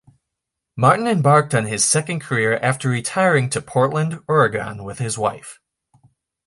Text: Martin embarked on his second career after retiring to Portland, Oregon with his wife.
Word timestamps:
Martin 0.75 1.05
embarked 1.05 1.53
on 1.53 1.67
his 1.67 1.85
second 1.85 2.21
career 2.21 2.57
after 2.63 2.89
retiring 2.89 3.47
to 3.51 3.61
Portland, 3.61 4.17
Oregon 4.27 4.83
with 4.83 4.97
his 4.97 5.15
wife. 5.15 5.59